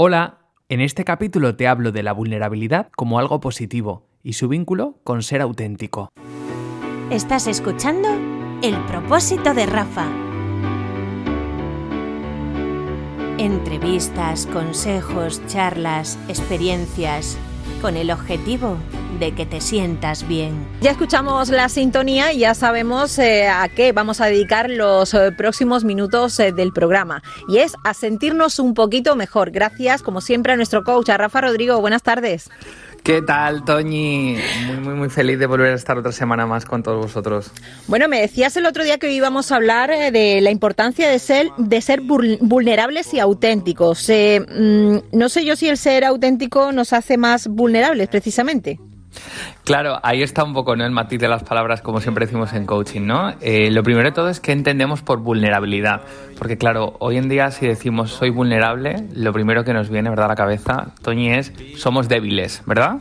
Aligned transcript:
Hola, 0.00 0.38
en 0.68 0.80
este 0.80 1.04
capítulo 1.04 1.56
te 1.56 1.66
hablo 1.66 1.90
de 1.90 2.04
la 2.04 2.12
vulnerabilidad 2.12 2.88
como 2.94 3.18
algo 3.18 3.40
positivo 3.40 4.06
y 4.22 4.34
su 4.34 4.46
vínculo 4.46 5.00
con 5.02 5.24
ser 5.24 5.40
auténtico. 5.40 6.08
Estás 7.10 7.48
escuchando 7.48 8.08
El 8.62 8.76
propósito 8.86 9.54
de 9.54 9.66
Rafa. 9.66 10.06
Entrevistas, 13.38 14.46
consejos, 14.46 15.44
charlas, 15.48 16.16
experiencias, 16.28 17.36
con 17.80 17.96
el 17.96 18.10
objetivo 18.10 18.76
de 19.18 19.32
que 19.32 19.46
te 19.46 19.60
sientas 19.60 20.26
bien. 20.26 20.66
Ya 20.80 20.90
escuchamos 20.90 21.48
la 21.48 21.68
sintonía 21.68 22.32
y 22.32 22.40
ya 22.40 22.54
sabemos 22.54 23.18
eh, 23.18 23.48
a 23.48 23.68
qué 23.68 23.92
vamos 23.92 24.20
a 24.20 24.26
dedicar 24.26 24.70
los 24.70 25.14
eh, 25.14 25.32
próximos 25.32 25.84
minutos 25.84 26.38
eh, 26.40 26.52
del 26.52 26.72
programa. 26.72 27.22
Y 27.48 27.58
es 27.58 27.74
a 27.84 27.94
sentirnos 27.94 28.58
un 28.58 28.74
poquito 28.74 29.16
mejor. 29.16 29.50
Gracias, 29.50 30.02
como 30.02 30.20
siempre, 30.20 30.52
a 30.52 30.56
nuestro 30.56 30.84
coach, 30.84 31.08
a 31.08 31.16
Rafa 31.16 31.40
Rodrigo. 31.40 31.80
Buenas 31.80 32.02
tardes. 32.02 32.50
¿Qué 33.08 33.22
tal, 33.22 33.64
Toñi? 33.64 34.36
Muy, 34.66 34.76
muy, 34.80 34.92
muy 34.92 35.08
feliz 35.08 35.38
de 35.38 35.46
volver 35.46 35.72
a 35.72 35.76
estar 35.76 35.96
otra 35.96 36.12
semana 36.12 36.44
más 36.44 36.66
con 36.66 36.82
todos 36.82 37.06
vosotros. 37.06 37.50
Bueno, 37.86 38.06
me 38.06 38.20
decías 38.20 38.54
el 38.58 38.66
otro 38.66 38.84
día 38.84 38.98
que 38.98 39.10
íbamos 39.10 39.50
a 39.50 39.56
hablar 39.56 39.88
de 39.88 40.42
la 40.42 40.50
importancia 40.50 41.08
de 41.08 41.18
ser, 41.18 41.48
de 41.56 41.80
ser 41.80 42.02
vulnerables 42.02 43.14
y 43.14 43.18
auténticos. 43.18 44.10
Mm, 44.10 44.96
no 45.10 45.28
sé 45.30 45.46
yo 45.46 45.56
si 45.56 45.68
el 45.68 45.78
ser 45.78 46.04
auténtico 46.04 46.70
nos 46.72 46.92
hace 46.92 47.16
más 47.16 47.48
vulnerables, 47.48 48.08
precisamente. 48.08 48.78
Claro, 49.64 49.98
ahí 50.02 50.22
está 50.22 50.44
un 50.44 50.54
poco 50.54 50.76
¿no? 50.76 50.84
el 50.84 50.90
matiz 50.90 51.20
de 51.20 51.28
las 51.28 51.42
palabras, 51.42 51.82
como 51.82 52.00
siempre 52.00 52.26
decimos 52.26 52.52
en 52.52 52.66
coaching, 52.66 53.02
¿no? 53.02 53.34
Eh, 53.40 53.70
lo 53.70 53.82
primero 53.82 54.08
de 54.08 54.14
todo 54.14 54.28
es 54.28 54.40
que 54.40 54.52
entendemos 54.52 55.02
por 55.02 55.20
vulnerabilidad, 55.20 56.02
porque 56.38 56.56
claro, 56.56 56.96
hoy 57.00 57.16
en 57.16 57.28
día 57.28 57.50
si 57.50 57.66
decimos 57.66 58.10
soy 58.10 58.30
vulnerable, 58.30 59.06
lo 59.14 59.32
primero 59.32 59.64
que 59.64 59.72
nos 59.72 59.90
viene, 59.90 60.10
¿verdad?, 60.10 60.26
a 60.26 60.28
la 60.28 60.34
cabeza, 60.36 60.94
Toñi, 61.02 61.32
es 61.32 61.52
somos 61.76 62.08
débiles, 62.08 62.62
¿verdad? 62.66 62.98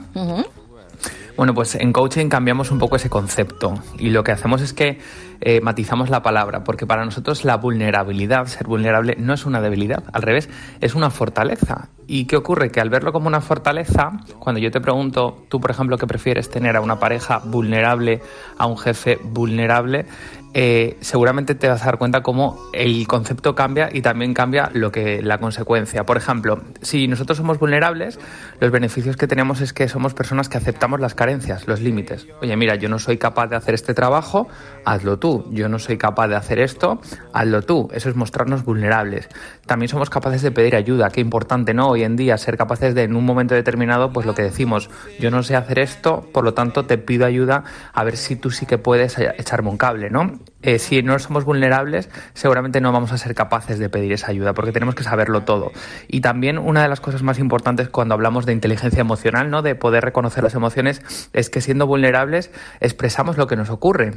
Bueno, 1.37 1.53
pues 1.53 1.75
en 1.75 1.93
coaching 1.93 2.29
cambiamos 2.29 2.71
un 2.71 2.79
poco 2.79 2.95
ese 2.95 3.11
concepto 3.11 3.75
y 3.99 4.09
lo 4.09 4.23
que 4.23 4.31
hacemos 4.31 4.61
es 4.61 4.73
que 4.73 4.97
eh, 5.39 5.61
matizamos 5.61 6.09
la 6.09 6.23
palabra, 6.23 6.63
porque 6.63 6.87
para 6.87 7.05
nosotros 7.05 7.45
la 7.45 7.57
vulnerabilidad, 7.57 8.47
ser 8.47 8.65
vulnerable, 8.65 9.15
no 9.19 9.35
es 9.35 9.45
una 9.45 9.61
debilidad, 9.61 10.03
al 10.13 10.23
revés, 10.23 10.49
es 10.81 10.95
una 10.95 11.11
fortaleza. 11.11 11.89
¿Y 12.09 12.25
qué 12.25 12.37
ocurre? 12.37 12.71
Que 12.71 12.79
al 12.79 12.89
verlo 12.89 13.11
como 13.11 13.27
una 13.27 13.41
fortaleza, 13.41 14.13
cuando 14.39 14.61
yo 14.61 14.71
te 14.71 14.79
pregunto, 14.79 15.43
tú 15.49 15.59
por 15.59 15.71
ejemplo, 15.71 15.97
¿qué 15.97 16.07
prefieres 16.07 16.49
tener 16.49 16.77
a 16.77 16.81
una 16.81 16.99
pareja 16.99 17.39
vulnerable, 17.39 18.21
a 18.57 18.65
un 18.65 18.77
jefe 18.77 19.19
vulnerable? 19.21 20.05
Eh, 20.53 20.97
seguramente 21.01 21.53
te 21.53 21.67
vas 21.67 21.83
a 21.83 21.85
dar 21.85 21.97
cuenta 21.97 22.21
cómo 22.21 22.57
el 22.73 23.05
concepto 23.07 23.53
cambia 23.53 23.89
y 23.91 24.01
también 24.01 24.33
cambia 24.33 24.71
lo 24.73 24.91
que 24.91 25.21
la 25.21 25.37
consecuencia. 25.37 26.05
Por 26.05 26.17
ejemplo, 26.17 26.63
si 26.81 27.07
nosotros 27.07 27.37
somos 27.37 27.59
vulnerables, 27.59 28.19
los 28.59 28.71
beneficios 28.71 29.17
que 29.17 29.27
tenemos 29.27 29.61
es 29.61 29.73
que 29.73 29.87
somos 29.87 30.13
personas 30.13 30.49
que 30.49 30.57
aceptamos 30.57 30.99
las 30.99 31.13
carencias, 31.13 31.67
los 31.67 31.81
límites. 31.81 32.25
Oye, 32.41 32.55
mira, 32.55 32.75
yo 32.75 32.89
no 32.89 32.97
soy 32.97 33.17
capaz 33.17 33.47
de 33.47 33.57
hacer 33.57 33.75
este 33.75 33.93
trabajo, 33.93 34.47
hazlo 34.85 35.19
tú. 35.19 35.45
Yo 35.51 35.69
no 35.69 35.77
soy 35.77 35.97
capaz 35.97 36.27
de 36.29 36.37
hacer 36.37 36.59
esto, 36.59 37.01
hazlo 37.33 37.61
tú. 37.61 37.89
Eso 37.93 38.09
es 38.09 38.15
mostrarnos 38.15 38.63
vulnerables. 38.63 39.29
También 39.65 39.89
somos 39.89 40.09
capaces 40.09 40.41
de 40.41 40.51
pedir 40.51 40.75
ayuda. 40.75 41.09
Qué 41.09 41.21
importante, 41.21 41.73
¿no? 41.73 41.96
Hoy 41.97 42.03
en 42.03 42.15
día 42.15 42.37
ser 42.37 42.57
capaces 42.57 42.93
de 42.93 43.01
en 43.01 43.15
un 43.15 43.25
momento 43.25 43.55
determinado, 43.55 44.13
pues 44.13 44.27
lo 44.27 44.35
que 44.35 44.43
decimos, 44.43 44.91
yo 45.19 45.31
no 45.31 45.41
sé 45.41 45.55
hacer 45.55 45.79
esto, 45.79 46.29
por 46.31 46.43
lo 46.43 46.53
tanto 46.53 46.85
te 46.85 46.99
pido 46.99 47.25
ayuda 47.25 47.63
a 47.91 48.03
ver 48.03 48.17
si 48.17 48.35
tú 48.35 48.51
sí 48.51 48.67
que 48.67 48.77
puedes 48.77 49.17
echarme 49.17 49.71
un 49.71 49.77
cable, 49.77 50.11
¿no? 50.11 50.39
Eh, 50.61 50.77
si 50.77 51.01
no 51.01 51.17
somos 51.17 51.43
vulnerables, 51.43 52.11
seguramente 52.35 52.81
no 52.81 52.91
vamos 52.91 53.13
a 53.13 53.17
ser 53.17 53.33
capaces 53.33 53.79
de 53.79 53.89
pedir 53.89 54.13
esa 54.13 54.29
ayuda, 54.29 54.53
porque 54.53 54.71
tenemos 54.71 54.93
que 54.93 55.01
saberlo 55.01 55.41
todo. 55.41 55.71
Y 56.07 56.21
también 56.21 56.59
una 56.59 56.83
de 56.83 56.87
las 56.87 57.01
cosas 57.01 57.23
más 57.23 57.39
importantes 57.39 57.89
cuando 57.89 58.13
hablamos 58.13 58.45
de 58.45 58.53
inteligencia 58.53 59.01
emocional, 59.01 59.49
¿no? 59.49 59.63
de 59.63 59.73
poder 59.73 60.03
reconocer 60.03 60.43
las 60.43 60.53
emociones, 60.53 61.01
es 61.33 61.49
que 61.49 61.61
siendo 61.61 61.87
vulnerables 61.87 62.51
expresamos 62.79 63.37
lo 63.37 63.47
que 63.47 63.55
nos 63.55 63.71
ocurre. 63.71 64.11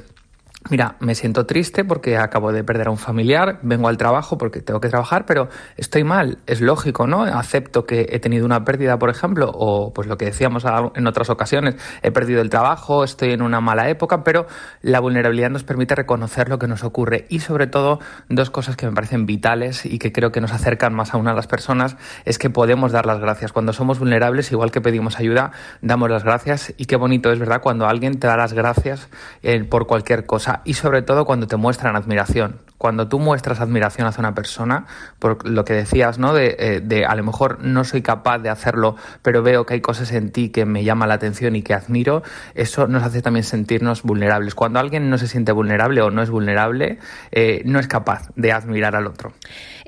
Mira, 0.69 0.97
me 1.01 1.15
siento 1.15 1.47
triste 1.47 1.85
porque 1.85 2.19
acabo 2.19 2.53
de 2.53 2.63
perder 2.63 2.89
a 2.89 2.91
un 2.91 2.99
familiar, 2.99 3.61
vengo 3.63 3.89
al 3.89 3.97
trabajo 3.97 4.37
porque 4.37 4.61
tengo 4.61 4.79
que 4.79 4.91
trabajar, 4.91 5.25
pero 5.25 5.49
estoy 5.79 6.05
mal, 6.05 6.39
es 6.47 6.61
lógico, 6.61 7.07
¿no? 7.07 7.23
Acepto 7.23 7.87
que 7.87 8.09
he 8.11 8.21
tenido 8.21 8.45
una 8.45 8.63
pérdida, 8.63 8.99
por 8.99 9.09
ejemplo, 9.09 9.51
o 9.55 9.95
pues 9.95 10.07
lo 10.07 10.19
que 10.19 10.27
decíamos 10.27 10.67
en 10.95 11.07
otras 11.07 11.31
ocasiones, 11.31 11.77
he 12.03 12.13
perdido 12.13 12.43
el 12.43 12.51
trabajo, 12.51 13.05
estoy 13.05 13.33
en 13.33 13.41
una 13.41 13.63
mala 13.63 13.89
época, 13.89 14.23
pero 14.23 14.47
la 14.83 15.01
vulnerabilidad 15.01 15.49
nos 15.49 15.65
permite 15.65 15.95
reconocer 15.95 16.51
lo 16.51 16.59
que 16.59 16.69
nos 16.69 16.85
ocurre 16.85 17.25
y 17.31 17.41
sobre 17.41 17.67
todo 17.67 17.99
dos 18.29 18.51
cosas 18.51 18.77
que 18.77 18.87
me 18.87 18.93
parecen 18.93 19.25
vitales 19.25 19.87
y 19.87 19.99
que 19.99 20.13
creo 20.13 20.31
que 20.31 20.43
nos 20.43 20.53
acercan 20.53 20.95
más 20.95 21.15
aún 21.15 21.27
a 21.27 21.33
las 21.33 21.47
personas 21.47 21.97
es 22.27 22.39
que 22.39 22.51
podemos 22.51 22.93
dar 22.93 23.07
las 23.07 23.19
gracias. 23.19 23.53
Cuando 23.53 23.73
somos 23.73 23.99
vulnerables, 23.99 24.53
igual 24.53 24.71
que 24.71 24.83
pedimos 24.83 25.19
ayuda, 25.19 25.53
damos 25.81 26.11
las 26.11 26.23
gracias 26.23 26.75
y 26.77 26.85
qué 26.85 26.97
bonito 26.97 27.33
es, 27.33 27.39
¿verdad? 27.39 27.63
Cuando 27.63 27.87
alguien 27.87 28.21
te 28.21 28.27
da 28.27 28.37
las 28.37 28.53
gracias 28.53 29.09
eh, 29.43 29.65
por 29.65 29.87
cualquier 29.87 30.27
cosa 30.27 30.50
y 30.65 30.75
sobre 30.75 31.03
todo 31.03 31.25
cuando 31.25 31.47
te 31.47 31.57
muestran 31.57 31.97
admiración. 31.97 32.61
Cuando 32.79 33.09
tú 33.09 33.19
muestras 33.19 33.61
admiración 33.61 34.07
hacia 34.07 34.21
una 34.21 34.35
persona, 34.35 34.87
por 35.19 35.47
lo 35.47 35.67
que 35.67 35.75
decías, 35.75 36.19
¿no? 36.19 36.33
De, 36.33 36.57
eh, 36.59 36.81
de, 36.81 37.05
a 37.05 37.15
lo 37.15 37.23
mejor 37.23 37.59
no 37.63 37.85
soy 37.85 38.01
capaz 38.01 38.39
de 38.39 38.49
hacerlo, 38.49 38.97
pero 39.21 39.43
veo 39.43 39.67
que 39.67 39.75
hay 39.75 39.81
cosas 39.83 40.13
en 40.13 40.33
ti 40.33 40.49
que 40.49 40.65
me 40.65 40.83
llaman 40.83 41.11
la 41.11 41.17
atención 41.17 41.57
y 41.57 41.63
que 41.63 41.75
admiro, 41.75 42.23
eso 42.55 42.87
nos 42.87 43.03
hace 43.03 43.21
también 43.21 43.45
sentirnos 43.45 44.03
vulnerables. 44.03 44.55
Cuando 44.55 44.79
alguien 44.79 45.11
no 45.11 45.19
se 45.19 45.29
siente 45.29 45.53
vulnerable 45.53 46.01
o 46.01 46.11
no 46.11 46.23
es 46.23 46.31
vulnerable, 46.31 46.99
eh, 47.33 47.61
no 47.67 47.79
es 47.81 47.87
capaz 47.87 48.31
de 48.37 48.53
admirar 48.53 48.97
al 48.97 49.07
otro. 49.07 49.35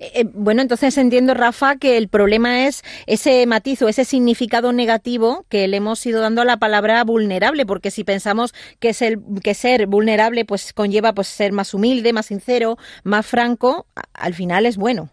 Eh, 0.03 0.25
bueno, 0.35 0.63
entonces 0.63 0.99
entiendo, 0.99 1.33
Rafa, 1.33 1.77
que 1.77 1.97
el 1.97 2.09
problema 2.09 2.67
es 2.67 2.83
ese 3.07 3.47
matiz 3.47 3.81
o 3.83 3.89
ese 3.89 4.05
significado 4.05 4.73
negativo 4.73 5.47
que 5.49 5.69
le 5.69 5.77
hemos 5.77 6.05
ido 6.05 6.21
dando 6.21 6.43
a 6.43 6.45
la 6.45 6.57
palabra 6.57 7.05
vulnerable, 7.05 7.65
porque 7.67 7.93
si 7.93 8.03
pensamos 8.03 8.53
que, 8.81 8.89
es 8.89 9.01
el, 9.01 9.21
que 9.43 9.55
ser 9.55 9.87
vulnerable 9.87 10.45
pues 10.53 10.75
conlleva 10.75 11.15
pues 11.15 11.29
ser 11.29 11.51
más 11.51 11.73
humilde, 11.73 12.13
más 12.13 12.27
sincero, 12.27 12.77
más 13.05 13.25
franco, 13.25 13.87
al 14.13 14.35
final 14.35 14.67
es 14.67 14.77
bueno. 14.77 15.09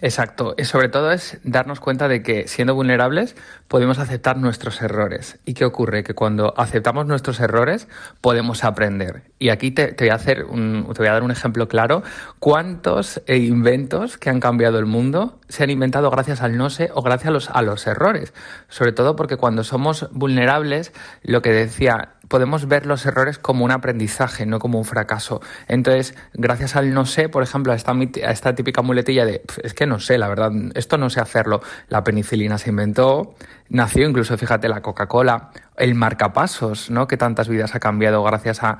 Exacto, 0.00 0.54
y 0.56 0.64
sobre 0.66 0.88
todo 0.88 1.10
es 1.10 1.40
darnos 1.42 1.80
cuenta 1.80 2.06
de 2.06 2.22
que 2.22 2.46
siendo 2.46 2.76
vulnerables 2.76 3.34
podemos 3.66 3.98
aceptar 3.98 4.36
nuestros 4.36 4.80
errores. 4.82 5.40
¿Y 5.44 5.54
qué 5.54 5.64
ocurre? 5.64 6.04
Que 6.04 6.14
cuando 6.14 6.54
aceptamos 6.56 7.06
nuestros 7.06 7.40
errores 7.40 7.88
podemos 8.20 8.62
aprender. 8.62 9.24
Y 9.40 9.48
aquí 9.48 9.72
te, 9.72 9.96
voy 9.98 10.10
a 10.10 10.14
hacer 10.14 10.44
te 10.46 10.98
voy 10.98 11.06
a 11.08 11.12
dar 11.12 11.24
un 11.24 11.32
ejemplo 11.32 11.66
claro. 11.66 12.04
¿Cuántos 12.38 13.20
inventos 13.26 14.16
que 14.16 14.30
han 14.30 14.38
cambiado 14.38 14.78
el 14.78 14.86
mundo 14.86 15.40
se 15.48 15.64
han 15.64 15.70
inventado 15.70 16.08
gracias 16.08 16.40
al 16.40 16.56
no 16.56 16.70
sé 16.70 16.90
o 16.94 17.02
gracias 17.02 17.48
a 17.52 17.62
los 17.62 17.86
errores? 17.88 18.32
Sobre 18.68 18.92
todo 18.92 19.16
porque 19.16 19.36
cuando 19.36 19.64
somos 19.64 20.08
vulnerables, 20.12 20.92
lo 21.24 21.42
que 21.42 21.50
decía 21.50 22.14
podemos 22.32 22.66
ver 22.66 22.86
los 22.86 23.04
errores 23.04 23.36
como 23.36 23.62
un 23.62 23.72
aprendizaje, 23.72 24.46
no 24.46 24.58
como 24.58 24.78
un 24.78 24.86
fracaso. 24.86 25.42
Entonces, 25.68 26.14
gracias 26.32 26.76
al 26.76 26.94
no 26.94 27.04
sé, 27.04 27.28
por 27.28 27.42
ejemplo, 27.42 27.74
a 27.74 27.76
esta, 27.76 28.54
típica 28.54 28.80
muletilla 28.80 29.26
de 29.26 29.42
es 29.62 29.74
que 29.74 29.84
no 29.84 30.00
sé, 30.00 30.16
la 30.16 30.28
verdad, 30.28 30.50
esto 30.74 30.96
no 30.96 31.10
sé 31.10 31.20
hacerlo. 31.20 31.60
La 31.90 32.02
penicilina 32.04 32.56
se 32.56 32.70
inventó, 32.70 33.34
nació 33.72 34.06
incluso, 34.06 34.36
fíjate, 34.36 34.68
la 34.68 34.82
Coca-Cola, 34.82 35.50
el 35.76 35.94
marcapasos, 35.94 36.90
¿no? 36.90 37.06
Que 37.06 37.16
tantas 37.16 37.48
vidas 37.48 37.74
ha 37.74 37.80
cambiado 37.80 38.22
gracias 38.22 38.60
a, 38.62 38.78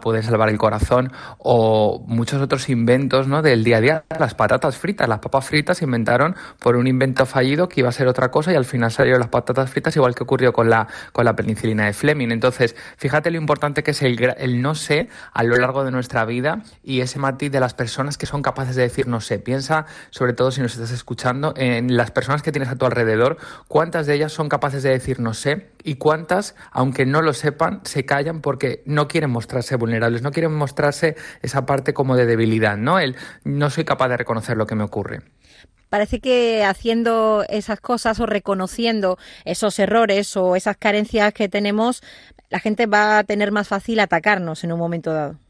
poder 0.00 0.24
salvar 0.24 0.48
el 0.48 0.58
corazón, 0.58 1.12
o 1.38 2.02
muchos 2.06 2.40
otros 2.40 2.68
inventos, 2.68 3.28
¿no? 3.28 3.42
Del 3.42 3.64
día 3.64 3.78
a 3.78 3.80
día, 3.80 4.04
las 4.18 4.34
patatas 4.34 4.76
fritas, 4.76 5.08
las 5.08 5.18
papas 5.18 5.46
fritas 5.46 5.78
se 5.78 5.84
inventaron 5.84 6.34
por 6.58 6.76
un 6.76 6.86
invento 6.86 7.26
fallido 7.26 7.68
que 7.68 7.80
iba 7.80 7.88
a 7.88 7.92
ser 7.92 8.08
otra 8.08 8.30
cosa 8.30 8.52
y 8.52 8.56
al 8.56 8.64
final 8.64 8.90
salieron 8.90 9.20
las 9.20 9.28
patatas 9.28 9.70
fritas, 9.70 9.94
igual 9.96 10.14
que 10.14 10.22
ocurrió 10.22 10.52
con 10.52 10.70
la, 10.70 10.86
con 11.12 11.24
la 11.24 11.34
penicilina 11.34 11.86
de 11.86 11.92
Fleming. 11.92 12.30
Entonces, 12.30 12.76
fíjate 12.96 13.30
lo 13.30 13.38
importante 13.38 13.82
que 13.82 13.90
es 13.90 14.02
el, 14.02 14.18
el 14.38 14.62
no 14.62 14.74
sé 14.74 15.08
a 15.32 15.42
lo 15.42 15.56
largo 15.56 15.84
de 15.84 15.90
nuestra 15.90 16.24
vida 16.24 16.62
y 16.82 17.00
ese 17.00 17.18
matiz 17.18 17.50
de 17.50 17.60
las 17.60 17.74
personas 17.74 18.16
que 18.16 18.26
son 18.26 18.42
capaces 18.42 18.76
de 18.76 18.82
decir 18.82 19.06
no 19.08 19.20
sé. 19.20 19.38
Piensa, 19.38 19.86
sobre 20.10 20.32
todo 20.32 20.50
si 20.50 20.60
nos 20.60 20.74
estás 20.74 20.92
escuchando, 20.92 21.54
en 21.56 21.96
las 21.96 22.10
personas 22.10 22.42
que 22.42 22.52
tienes 22.52 22.70
a 22.70 22.76
tu 22.76 22.86
alrededor, 22.86 23.36
cuántas 23.68 24.06
de 24.06 24.11
ellas 24.14 24.32
son 24.32 24.48
capaces 24.48 24.82
de 24.82 24.90
decir 24.90 25.20
no 25.20 25.34
sé 25.34 25.68
y 25.82 25.96
cuántas, 25.96 26.54
aunque 26.70 27.06
no 27.06 27.22
lo 27.22 27.32
sepan, 27.32 27.80
se 27.84 28.04
callan 28.04 28.40
porque 28.40 28.82
no 28.86 29.08
quieren 29.08 29.30
mostrarse 29.30 29.76
vulnerables, 29.76 30.22
no 30.22 30.30
quieren 30.30 30.52
mostrarse 30.52 31.16
esa 31.42 31.66
parte 31.66 31.94
como 31.94 32.16
de 32.16 32.26
debilidad, 32.26 32.76
¿no? 32.76 32.98
El 32.98 33.16
no 33.44 33.70
soy 33.70 33.84
capaz 33.84 34.08
de 34.08 34.16
reconocer 34.16 34.56
lo 34.56 34.66
que 34.66 34.74
me 34.74 34.84
ocurre 34.84 35.20
parece 35.92 36.20
que 36.20 36.64
haciendo 36.64 37.44
esas 37.50 37.78
cosas 37.78 38.18
o 38.18 38.24
reconociendo 38.24 39.18
esos 39.44 39.78
errores 39.78 40.38
o 40.38 40.56
esas 40.56 40.78
carencias 40.78 41.34
que 41.34 41.50
tenemos, 41.50 42.02
la 42.48 42.60
gente 42.60 42.86
va 42.86 43.18
a 43.18 43.24
tener 43.24 43.52
más 43.52 43.68
fácil 43.68 44.00
atacarnos 44.00 44.64
en 44.64 44.72
un 44.72 44.78
momento 44.78 45.12
dado. 45.12 45.41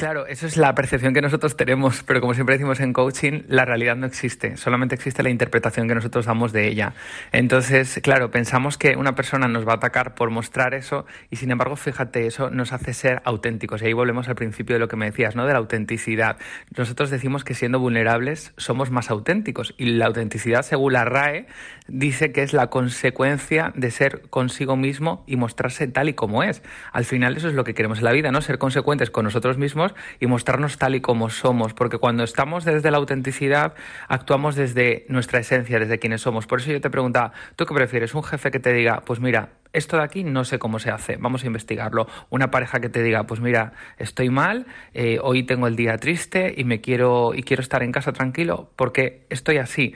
Claro, 0.00 0.26
eso 0.26 0.46
es 0.46 0.56
la 0.56 0.74
percepción 0.74 1.12
que 1.12 1.20
nosotros 1.20 1.58
tenemos, 1.58 2.02
pero 2.04 2.22
como 2.22 2.32
siempre 2.32 2.54
decimos 2.54 2.80
en 2.80 2.94
coaching, 2.94 3.42
la 3.48 3.66
realidad 3.66 3.96
no 3.96 4.06
existe, 4.06 4.56
solamente 4.56 4.94
existe 4.94 5.22
la 5.22 5.28
interpretación 5.28 5.88
que 5.88 5.94
nosotros 5.94 6.24
damos 6.24 6.54
de 6.54 6.68
ella. 6.68 6.94
Entonces, 7.32 8.00
claro, 8.02 8.30
pensamos 8.30 8.78
que 8.78 8.96
una 8.96 9.14
persona 9.14 9.46
nos 9.46 9.68
va 9.68 9.72
a 9.72 9.74
atacar 9.74 10.14
por 10.14 10.30
mostrar 10.30 10.72
eso 10.72 11.04
y 11.28 11.36
sin 11.36 11.50
embargo, 11.50 11.76
fíjate, 11.76 12.26
eso 12.26 12.48
nos 12.48 12.72
hace 12.72 12.94
ser 12.94 13.20
auténticos. 13.26 13.82
Y 13.82 13.88
ahí 13.88 13.92
volvemos 13.92 14.26
al 14.30 14.36
principio 14.36 14.74
de 14.74 14.80
lo 14.80 14.88
que 14.88 14.96
me 14.96 15.04
decías, 15.04 15.36
¿no? 15.36 15.44
De 15.44 15.52
la 15.52 15.58
autenticidad. 15.58 16.38
Nosotros 16.74 17.10
decimos 17.10 17.44
que 17.44 17.52
siendo 17.52 17.78
vulnerables 17.78 18.54
somos 18.56 18.90
más 18.90 19.10
auténticos 19.10 19.74
y 19.76 19.84
la 19.84 20.06
autenticidad, 20.06 20.62
según 20.62 20.94
la 20.94 21.04
RAE, 21.04 21.46
dice 21.88 22.32
que 22.32 22.42
es 22.42 22.54
la 22.54 22.68
consecuencia 22.68 23.74
de 23.76 23.90
ser 23.90 24.22
consigo 24.30 24.76
mismo 24.76 25.24
y 25.26 25.36
mostrarse 25.36 25.88
tal 25.88 26.08
y 26.08 26.14
como 26.14 26.42
es. 26.42 26.62
Al 26.90 27.04
final 27.04 27.36
eso 27.36 27.48
es 27.48 27.54
lo 27.54 27.64
que 27.64 27.74
queremos 27.74 27.98
en 27.98 28.04
la 28.04 28.12
vida, 28.12 28.32
¿no? 28.32 28.40
Ser 28.40 28.56
consecuentes 28.56 29.10
con 29.10 29.24
nosotros 29.26 29.58
mismos 29.58 29.89
y 30.18 30.26
mostrarnos 30.26 30.78
tal 30.78 30.94
y 30.94 31.00
como 31.00 31.30
somos, 31.30 31.74
porque 31.74 31.98
cuando 31.98 32.24
estamos 32.24 32.64
desde 32.64 32.90
la 32.90 32.98
autenticidad, 32.98 33.74
actuamos 34.08 34.56
desde 34.56 35.06
nuestra 35.08 35.40
esencia, 35.40 35.78
desde 35.78 35.98
quienes 35.98 36.22
somos. 36.22 36.46
Por 36.46 36.60
eso 36.60 36.72
yo 36.72 36.80
te 36.80 36.90
preguntaba, 36.90 37.32
¿tú 37.56 37.66
qué 37.66 37.74
prefieres? 37.74 38.14
¿Un 38.14 38.22
jefe 38.22 38.50
que 38.50 38.60
te 38.60 38.72
diga, 38.72 39.02
pues 39.04 39.20
mira, 39.20 39.50
esto 39.72 39.96
de 39.96 40.02
aquí 40.02 40.24
no 40.24 40.44
sé 40.44 40.58
cómo 40.58 40.78
se 40.78 40.90
hace, 40.90 41.16
vamos 41.16 41.44
a 41.44 41.46
investigarlo. 41.46 42.08
Una 42.28 42.50
pareja 42.50 42.80
que 42.80 42.88
te 42.88 43.02
diga, 43.02 43.24
pues 43.24 43.40
mira, 43.40 43.72
estoy 43.98 44.28
mal, 44.28 44.66
eh, 44.94 45.18
hoy 45.22 45.44
tengo 45.44 45.66
el 45.68 45.76
día 45.76 45.96
triste 45.98 46.54
y 46.56 46.64
me 46.64 46.80
quiero 46.80 47.34
y 47.34 47.42
quiero 47.42 47.62
estar 47.62 47.82
en 47.82 47.92
casa 47.92 48.12
tranquilo 48.12 48.72
porque 48.76 49.26
estoy 49.30 49.58
así. 49.58 49.94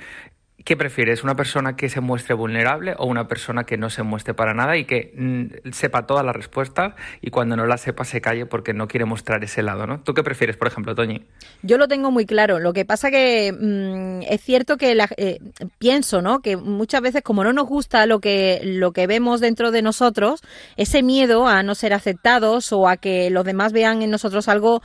¿Qué 0.63 0.77
prefieres? 0.77 1.25
¿Una 1.25 1.35
persona 1.35 1.75
que 1.75 1.89
se 1.89 2.01
muestre 2.01 2.33
vulnerable 2.33 2.95
o 2.97 3.07
una 3.07 3.27
persona 3.27 3.65
que 3.65 3.77
no 3.77 3.91
se 3.91 4.05
muestre 4.05 4.35
para 4.35 4.55
nada 4.55 4.77
y 4.77 4.85
que 4.85 5.13
mm, 5.17 5.73
sepa 5.73 6.07
todas 6.07 6.25
las 6.25 6.35
respuestas 6.35 6.95
y 7.21 7.31
cuando 7.31 7.57
no 7.57 7.67
las 7.67 7.81
sepa 7.81 8.05
se 8.05 8.21
calle 8.21 8.47
porque 8.47 8.73
no 8.73 8.87
quiere 8.87 9.05
mostrar 9.05 9.43
ese 9.43 9.63
lado, 9.63 9.87
¿no? 9.87 10.01
¿Tú 10.01 10.15
qué 10.15 10.23
prefieres, 10.23 10.57
por 10.57 10.69
ejemplo, 10.69 10.95
Toñi? 10.95 11.27
Yo 11.63 11.77
lo 11.77 11.89
tengo 11.89 12.13
muy 12.13 12.25
claro. 12.25 12.61
Lo 12.61 12.73
que 12.73 12.85
pasa 12.85 13.11
que 13.11 13.53
mm, 13.53 14.23
es 14.33 14.41
cierto 14.43 14.77
que 14.77 14.97
eh, 15.17 15.39
pienso, 15.79 16.23
¿no? 16.23 16.41
Que 16.41 16.57
muchas 16.57 17.03
veces 17.03 17.23
como 17.23 17.43
no 17.43 17.53
nos 17.53 17.67
gusta 17.67 18.07
lo 18.07 18.21
que 18.21 18.61
lo 18.63 18.93
que 18.93 19.09
vemos 19.09 19.41
dentro 19.41 19.73
de 19.73 19.83
nosotros, 19.83 20.41
ese 20.77 21.03
miedo 21.03 21.49
a 21.49 21.65
no 21.65 21.75
ser 21.75 21.93
aceptados 21.93 22.73
o 22.73 22.89
a 22.89 22.97
que 22.97 23.29
los 23.29 23.45
demás 23.45 23.73
vean 23.73 24.03
en 24.03 24.11
nosotros 24.11 24.49
algo 24.49 24.83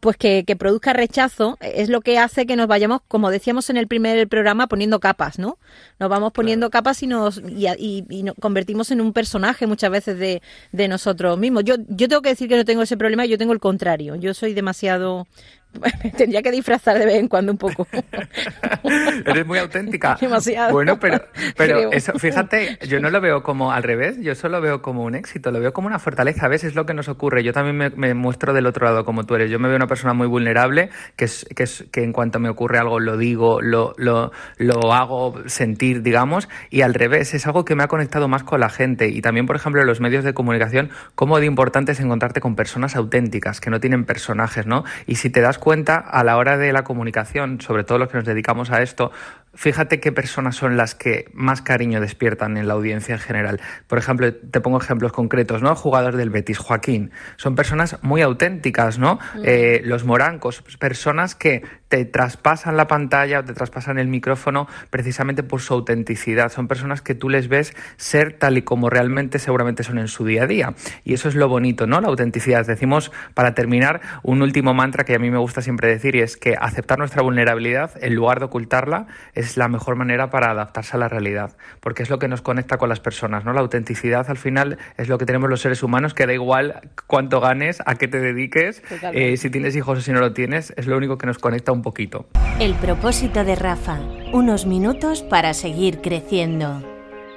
pues 0.00 0.16
que, 0.16 0.44
que 0.46 0.56
produzca 0.56 0.94
rechazo 0.94 1.58
es 1.60 1.90
lo 1.90 2.00
que 2.00 2.18
hace 2.18 2.46
que 2.46 2.56
nos 2.56 2.66
vayamos, 2.66 3.02
como 3.06 3.30
decíamos 3.30 3.68
en 3.68 3.76
el 3.76 3.86
primer 3.86 4.26
programa, 4.28 4.66
poniendo 4.66 4.98
capas, 5.10 5.38
¿no? 5.38 5.58
Nos 5.98 6.08
vamos 6.08 6.32
poniendo 6.32 6.70
capas 6.70 7.02
y 7.02 7.06
nos 7.08 7.38
y, 7.38 8.04
y, 8.08 8.22
nos 8.22 8.34
convertimos 8.40 8.90
en 8.92 9.00
un 9.00 9.12
personaje 9.12 9.66
muchas 9.66 9.90
veces 9.90 10.18
de, 10.18 10.40
de 10.70 10.88
nosotros 10.88 11.36
mismos. 11.36 11.64
Yo, 11.64 11.74
yo 11.88 12.08
tengo 12.08 12.22
que 12.22 12.28
decir 12.28 12.48
que 12.48 12.56
no 12.56 12.64
tengo 12.64 12.82
ese 12.82 12.96
problema, 12.96 13.26
yo 13.26 13.36
tengo 13.36 13.52
el 13.52 13.58
contrario. 13.58 14.14
Yo 14.14 14.34
soy 14.34 14.54
demasiado 14.54 15.26
tendría 16.16 16.42
que 16.42 16.50
disfrazar 16.50 16.98
de 16.98 17.06
vez 17.06 17.16
en 17.16 17.28
cuando 17.28 17.52
un 17.52 17.58
poco. 17.58 17.86
Eres 19.26 19.46
muy 19.46 19.58
auténtica. 19.58 20.16
Demasiado. 20.20 20.72
Bueno, 20.72 20.98
pero, 20.98 21.20
pero 21.56 21.92
eso, 21.92 22.12
fíjate, 22.18 22.78
yo 22.88 23.00
no 23.00 23.10
lo 23.10 23.20
veo 23.20 23.42
como 23.42 23.72
al 23.72 23.82
revés, 23.82 24.18
yo 24.20 24.34
solo 24.34 24.50
lo 24.50 24.62
veo 24.62 24.82
como 24.82 25.04
un 25.04 25.14
éxito, 25.14 25.50
lo 25.50 25.60
veo 25.60 25.72
como 25.72 25.86
una 25.86 25.98
fortaleza. 25.98 26.46
A 26.46 26.48
veces 26.48 26.70
es 26.70 26.74
lo 26.74 26.86
que 26.86 26.94
nos 26.94 27.08
ocurre. 27.08 27.44
Yo 27.44 27.52
también 27.52 27.76
me, 27.76 27.90
me, 27.90 28.14
muestro 28.14 28.52
del 28.52 28.66
otro 28.66 28.84
lado 28.84 29.04
como 29.04 29.24
tú 29.24 29.36
eres. 29.36 29.50
Yo 29.50 29.58
me 29.58 29.68
veo 29.68 29.76
una 29.76 29.86
persona 29.86 30.12
muy 30.12 30.26
vulnerable, 30.26 30.90
que 31.16 31.26
es, 31.26 31.46
que 31.54 31.62
es 31.62 31.84
que 31.92 32.02
en 32.02 32.12
cuanto 32.12 32.40
me 32.40 32.48
ocurre 32.48 32.78
algo 32.78 32.98
lo 32.98 33.16
digo, 33.16 33.60
lo, 33.62 33.94
lo, 33.96 34.32
lo 34.58 34.92
hago 34.92 35.34
sentir, 35.46 36.02
digamos, 36.02 36.48
y 36.70 36.82
al 36.82 36.94
revés, 36.94 37.32
es 37.34 37.46
algo 37.46 37.64
que 37.64 37.76
me 37.76 37.84
ha 37.84 37.88
conectado 37.88 38.28
más 38.28 38.42
con 38.42 38.60
la 38.60 38.68
gente. 38.68 39.08
Y 39.08 39.22
también, 39.22 39.46
por 39.46 39.56
ejemplo, 39.56 39.80
en 39.80 39.86
los 39.86 40.00
medios 40.00 40.24
de 40.24 40.34
comunicación, 40.34 40.90
cómo 41.14 41.38
de 41.38 41.46
importante 41.46 41.92
es 41.92 42.00
encontrarte 42.00 42.40
con 42.40 42.56
personas 42.56 42.96
auténticas, 42.96 43.60
que 43.60 43.70
no 43.70 43.78
tienen 43.78 44.04
personajes, 44.04 44.66
¿no? 44.66 44.84
Y 45.06 45.16
si 45.16 45.30
te 45.30 45.40
das 45.40 45.58
cuenta 45.60 45.96
a 45.98 46.24
la 46.24 46.36
hora 46.36 46.58
de 46.58 46.72
la 46.72 46.82
comunicación, 46.82 47.60
sobre 47.60 47.84
todo 47.84 47.98
los 47.98 48.08
que 48.08 48.16
nos 48.16 48.26
dedicamos 48.26 48.70
a 48.70 48.82
esto, 48.82 49.12
Fíjate 49.52 49.98
qué 49.98 50.12
personas 50.12 50.54
son 50.54 50.76
las 50.76 50.94
que 50.94 51.28
más 51.32 51.60
cariño 51.60 52.00
despiertan 52.00 52.56
en 52.56 52.68
la 52.68 52.74
audiencia 52.74 53.16
en 53.16 53.20
general. 53.20 53.60
Por 53.88 53.98
ejemplo, 53.98 54.32
te 54.32 54.60
pongo 54.60 54.78
ejemplos 54.78 55.10
concretos, 55.10 55.60
¿no? 55.60 55.74
Jugador 55.74 56.16
del 56.16 56.30
Betis, 56.30 56.58
Joaquín. 56.58 57.10
Son 57.36 57.56
personas 57.56 57.98
muy 58.02 58.22
auténticas, 58.22 59.00
¿no? 59.00 59.18
Mm. 59.34 59.42
Eh, 59.44 59.82
los 59.84 60.04
morancos, 60.04 60.62
personas 60.78 61.34
que 61.34 61.64
te 61.88 62.04
traspasan 62.04 62.76
la 62.76 62.86
pantalla 62.86 63.40
o 63.40 63.44
te 63.44 63.52
traspasan 63.52 63.98
el 63.98 64.06
micrófono 64.06 64.68
precisamente 64.90 65.42
por 65.42 65.60
su 65.60 65.74
autenticidad. 65.74 66.52
Son 66.52 66.68
personas 66.68 67.02
que 67.02 67.16
tú 67.16 67.28
les 67.28 67.48
ves 67.48 67.74
ser 67.96 68.34
tal 68.34 68.56
y 68.56 68.62
como 68.62 68.88
realmente 68.88 69.40
seguramente 69.40 69.82
son 69.82 69.98
en 69.98 70.06
su 70.06 70.24
día 70.24 70.44
a 70.44 70.46
día. 70.46 70.74
Y 71.04 71.14
eso 71.14 71.28
es 71.28 71.34
lo 71.34 71.48
bonito, 71.48 71.88
¿no? 71.88 72.00
La 72.00 72.06
autenticidad. 72.06 72.64
Decimos, 72.64 73.10
para 73.34 73.56
terminar, 73.56 74.00
un 74.22 74.42
último 74.42 74.74
mantra 74.74 75.02
que 75.02 75.16
a 75.16 75.18
mí 75.18 75.28
me 75.28 75.38
gusta 75.50 75.62
siempre 75.62 75.88
decir 75.88 76.14
y 76.14 76.20
es 76.20 76.36
que 76.36 76.54
aceptar 76.56 77.00
nuestra 77.00 77.22
vulnerabilidad 77.22 77.90
en 78.00 78.14
lugar 78.14 78.38
de 78.38 78.44
ocultarla 78.44 79.08
es 79.34 79.56
la 79.56 79.66
mejor 79.66 79.96
manera 79.96 80.30
para 80.30 80.52
adaptarse 80.52 80.96
a 80.96 81.00
la 81.00 81.08
realidad, 81.08 81.56
porque 81.80 82.04
es 82.04 82.10
lo 82.10 82.20
que 82.20 82.28
nos 82.28 82.40
conecta 82.40 82.78
con 82.78 82.88
las 82.88 83.00
personas, 83.00 83.44
¿no? 83.44 83.52
La 83.52 83.60
autenticidad 83.60 84.30
al 84.30 84.36
final 84.36 84.78
es 84.96 85.08
lo 85.08 85.18
que 85.18 85.26
tenemos 85.26 85.50
los 85.50 85.60
seres 85.60 85.82
humanos, 85.82 86.14
que 86.14 86.24
da 86.24 86.32
igual 86.34 86.88
cuánto 87.08 87.40
ganes, 87.40 87.82
a 87.84 87.96
qué 87.96 88.06
te 88.06 88.20
dediques, 88.20 88.84
eh, 89.12 89.36
si 89.38 89.50
tienes 89.50 89.74
hijos 89.74 89.98
o 89.98 90.00
si 90.02 90.12
no 90.12 90.20
lo 90.20 90.32
tienes, 90.34 90.72
es 90.76 90.86
lo 90.86 90.96
único 90.96 91.18
que 91.18 91.26
nos 91.26 91.38
conecta 91.38 91.72
un 91.72 91.82
poquito. 91.82 92.28
El 92.60 92.76
propósito 92.76 93.42
de 93.42 93.56
Rafa, 93.56 93.98
unos 94.32 94.66
minutos 94.66 95.24
para 95.24 95.52
seguir 95.52 96.00
creciendo. 96.00 96.80